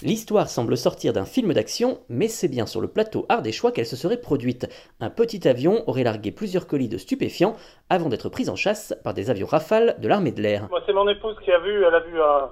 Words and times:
L'histoire 0.00 0.48
semble 0.48 0.76
sortir 0.76 1.12
d'un 1.12 1.24
film 1.24 1.52
d'action, 1.52 1.98
mais 2.08 2.28
c'est 2.28 2.46
bien 2.46 2.66
sur 2.66 2.80
le 2.80 2.86
plateau 2.86 3.26
ardéchois 3.28 3.72
qu'elle 3.72 3.84
se 3.84 3.96
serait 3.96 4.20
produite. 4.20 4.68
Un 5.00 5.10
petit 5.10 5.48
avion 5.48 5.82
aurait 5.88 6.04
largué 6.04 6.30
plusieurs 6.30 6.68
colis 6.68 6.88
de 6.88 6.98
stupéfiants 6.98 7.56
avant 7.90 8.08
d'être 8.08 8.28
pris 8.28 8.48
en 8.48 8.54
chasse 8.54 8.94
par 9.02 9.12
des 9.12 9.28
avions 9.28 9.48
rafales 9.48 9.96
de 9.98 10.06
l'armée 10.06 10.30
de 10.30 10.40
l'air. 10.40 10.68
Moi, 10.70 10.80
c'est 10.86 10.92
mon 10.92 11.08
épouse 11.08 11.34
qui 11.44 11.50
a 11.50 11.58
vu, 11.58 11.84
elle 11.84 11.94
a 11.96 11.98
vu, 11.98 12.22
un, 12.22 12.48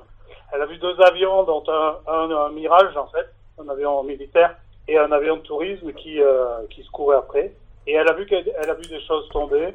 elle 0.52 0.62
a 0.62 0.66
vu 0.66 0.76
deux 0.78 1.00
avions, 1.00 1.44
dont 1.44 1.62
un, 1.68 2.50
Mirage 2.50 2.96
en 2.96 3.06
fait, 3.06 3.26
un 3.62 3.68
avion 3.68 4.02
militaire 4.02 4.56
et 4.88 4.98
un 4.98 5.12
avion 5.12 5.36
de 5.36 5.42
tourisme 5.42 5.92
qui, 5.92 6.20
euh, 6.20 6.66
qui 6.70 6.82
se 6.82 6.90
courait 6.90 7.16
après. 7.16 7.54
Et 7.86 7.92
elle 7.92 8.08
a 8.08 8.12
vu 8.14 8.26
elle 8.28 8.70
a 8.70 8.74
vu 8.74 8.88
des 8.88 9.00
choses 9.02 9.28
tomber 9.28 9.72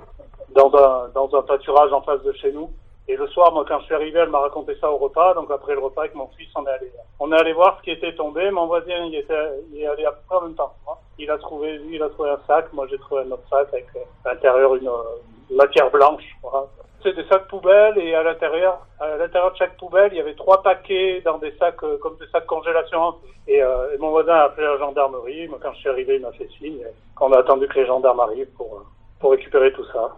dans 0.53 0.69
un, 0.75 1.08
dans 1.16 1.33
un 1.33 1.41
pâturage 1.44 1.94
en 1.94 2.02
face 2.02 2.22
de 2.23 2.33
chez 2.33 2.52
nous. 2.52 2.69
Et 3.08 3.16
le 3.16 3.28
soir, 3.28 3.52
moi, 3.52 3.66
quand 3.68 3.80
je 3.80 3.86
suis 3.86 3.96
arrivé, 3.96 4.20
elle 4.20 4.30
m'a 4.30 4.40
raconté 4.40 4.76
ça 4.80 4.92
au 4.92 4.98
repas. 4.98 5.34
Donc 5.34 5.52
après 5.52 5.73
le 5.73 5.80
repas 5.80 6.02
avec 6.02 6.16
mon 6.16 6.28
fils, 6.38 6.50
on 6.56 6.66
est 6.66 6.70
allé, 6.70 6.92
on 7.20 7.31
est 7.31 7.39
allé 7.39 7.53
voir 7.53 7.78
ce 7.78 7.84
qui 7.84 7.92
était 7.92 8.16
tombé. 8.16 8.50
Mon 8.52 8.67
voisin, 8.67 9.06
il 9.06 9.16
était, 9.16 9.34
il 9.73 9.81
est 9.81 9.88
allé 9.88 10.06
à 10.06 10.12
peu 10.12 10.20
près 10.28 10.38
en 10.38 10.42
même 10.42 10.56
temps. 10.56 10.73
moi. 10.86 11.00
Il 11.17 11.30
a 11.30 11.38
trouvé, 11.38 11.80
il 11.92 12.02
a 12.02 12.09
trouvé 12.09 12.30
un 12.30 12.40
sac. 12.48 12.72
Moi, 12.73 12.88
j'ai 12.90 12.98
trouvé 13.00 13.22
un 13.23 13.31
autre 13.31 13.48
sac 13.50 13.67
avec 13.73 13.88
euh, 13.95 14.00
à 14.25 14.34
l'intérieur 14.34 14.75
une, 14.75 14.88
euh, 14.88 15.56
matière 15.56 15.90
blanche. 15.92 16.23
Voilà. 16.42 16.66
C'est 17.03 17.16
des 17.16 17.25
sacs 17.25 17.48
poubelles 17.48 17.98
et 17.98 18.14
à 18.14 18.22
l'intérieur, 18.22 18.86
à 19.00 19.18
l'intérieur 19.18 19.52
de 19.52 19.58
chaque 19.58 19.75
poubelle, 19.78 20.12
il 20.14 20.18
y 20.18 20.22
avait 20.22 20.36
trois 20.36 20.62
paquets 20.62 21.22
dans 21.22 21.40
des 21.40 21.52
sacs 21.58 21.84
euh, 21.84 21.97
comme 21.97 22.16
des 22.18 22.28
sacs 22.28 22.44
de 22.44 22.47
congélation. 22.47 23.16
Et, 23.47 23.62
euh, 23.62 23.94
et 23.94 23.97
mon 23.97 24.12
voisin 24.12 24.34
a 24.34 24.44
appelé 24.44 24.68
la 24.68 24.78
gendarmerie. 24.78 25.47
Moi, 25.47 25.58
quand 25.62 25.73
je 25.73 25.80
suis 25.80 25.90
arrivé, 25.90 26.16
il 26.16 26.22
m'a 26.22 26.31
fait 26.34 26.50
signe. 26.59 26.80
Et 26.80 26.94
On 27.20 27.31
a 27.34 27.40
attendu 27.40 27.68
que 27.68 27.80
les 27.80 27.88
gendarmes 27.88 28.20
arrivent 28.20 28.52
pour, 28.56 28.84
pour 29.20 29.31
récupérer 29.31 29.73
tout 29.73 29.86
ça. 29.86 30.18